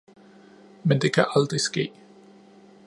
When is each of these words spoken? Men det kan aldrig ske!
Men 0.81 0.99
det 0.99 1.09
kan 1.13 1.25
aldrig 1.35 1.61
ske! 1.61 1.91